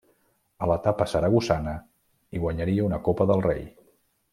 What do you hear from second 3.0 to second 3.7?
Copa del Rei.